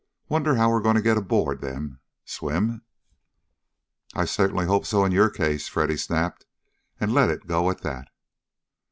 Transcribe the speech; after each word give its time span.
Wonder 0.29 0.55
how 0.55 0.71
we're 0.71 0.81
going 0.81 0.95
to 0.95 1.01
get 1.03 1.15
aboard 1.19 1.61
them? 1.61 1.99
Swim?" 2.25 2.81
"I 4.15 4.25
certainly 4.25 4.65
hope 4.65 4.83
so 4.83 5.05
in 5.05 5.11
your 5.11 5.29
case!" 5.29 5.67
Freddy 5.69 5.95
snapped, 5.95 6.43
and 6.99 7.13
let 7.13 7.29
it 7.29 7.45
go 7.45 7.69
at 7.69 7.81
that. 7.81 8.07